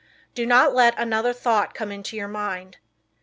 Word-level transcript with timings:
Do 0.33 0.47
not 0.47 0.73
let 0.73 0.97
another 0.97 1.31
thought 1.31 1.75
come 1.75 1.91
into 1.91 2.15
your 2.17 2.27
mind. 2.27 2.77